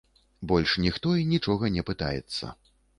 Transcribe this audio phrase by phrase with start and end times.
[0.15, 2.55] І больш ніхто і нічога не пытаецца.